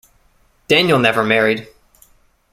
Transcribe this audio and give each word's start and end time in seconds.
Daniell 0.67 0.99
never 0.99 1.23
married. 1.23 1.67